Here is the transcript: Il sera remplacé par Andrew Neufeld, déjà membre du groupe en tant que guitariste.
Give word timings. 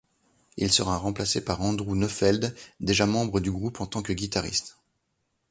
Il 0.57 0.71
sera 0.71 0.97
remplacé 0.97 1.45
par 1.45 1.61
Andrew 1.61 1.93
Neufeld, 1.95 2.55
déjà 2.79 3.05
membre 3.05 3.39
du 3.39 3.51
groupe 3.51 3.81
en 3.81 3.85
tant 3.85 4.01
que 4.01 4.13
guitariste. 4.13 4.79